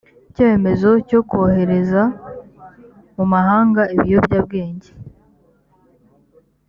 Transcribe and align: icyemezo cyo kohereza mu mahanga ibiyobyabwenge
icyemezo 0.29 0.89
cyo 1.09 1.19
kohereza 1.29 2.03
mu 3.15 3.25
mahanga 3.33 3.81
ibiyobyabwenge 3.93 4.89